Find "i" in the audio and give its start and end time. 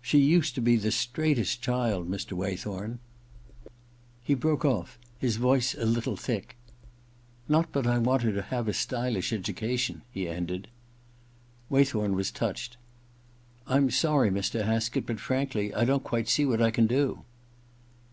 7.94-7.98, 15.74-15.84, 16.62-16.70